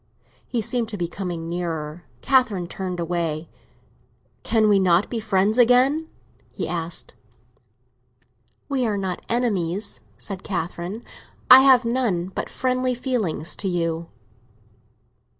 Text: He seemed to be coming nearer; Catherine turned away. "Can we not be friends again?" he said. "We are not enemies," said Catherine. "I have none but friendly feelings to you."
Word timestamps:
He 0.47 0.61
seemed 0.61 0.89
to 0.89 0.97
be 0.97 1.07
coming 1.07 1.47
nearer; 1.47 2.01
Catherine 2.21 2.67
turned 2.67 2.99
away. 2.99 3.47
"Can 4.41 4.67
we 4.67 4.79
not 4.79 5.11
be 5.11 5.19
friends 5.19 5.59
again?" 5.59 6.07
he 6.49 6.65
said. 6.65 7.13
"We 8.67 8.87
are 8.87 8.97
not 8.97 9.21
enemies," 9.29 9.99
said 10.17 10.41
Catherine. 10.41 11.03
"I 11.51 11.59
have 11.59 11.85
none 11.85 12.29
but 12.29 12.49
friendly 12.49 12.95
feelings 12.95 13.55
to 13.57 13.67
you." 13.67 14.07